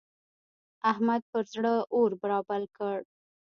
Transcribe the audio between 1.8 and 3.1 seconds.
اور رابل کړ.